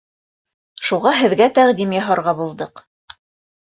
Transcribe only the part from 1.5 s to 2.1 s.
тәҡдим